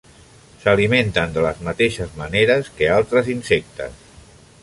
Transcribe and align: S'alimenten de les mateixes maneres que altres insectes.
S'alimenten 0.61 1.35
de 1.35 1.43
les 1.47 1.59
mateixes 1.67 2.17
maneres 2.23 2.73
que 2.79 2.89
altres 2.97 3.29
insectes. 3.37 4.01